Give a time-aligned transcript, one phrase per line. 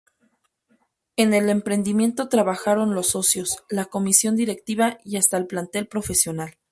[1.15, 6.57] En el emprendimiento trabajaron los socios, la Comisión Directiva y hasta el plantel profesional.